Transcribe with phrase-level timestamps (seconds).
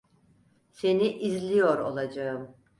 [0.71, 2.55] Seni izliyor olacağım.